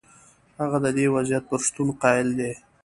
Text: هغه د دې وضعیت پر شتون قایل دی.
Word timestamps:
هغه 0.61 0.77
د 0.85 0.87
دې 0.97 1.05
وضعیت 1.15 1.43
پر 1.49 1.59
شتون 1.65 1.87
قایل 2.01 2.29
دی. 2.39 2.51